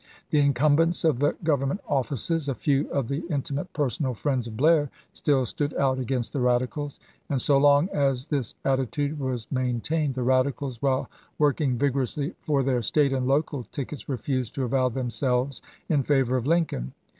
[0.31, 4.89] The incumbents of the Government offices, a few of the intimate personal friends of Blair,
[5.13, 10.23] still stood out against the Radicals; and so long as this attitude was maintained the
[10.23, 15.61] Radicals, while working vigor ously for their State and local tickets, refused to avow themselves
[15.87, 16.93] in favor of Lincoln.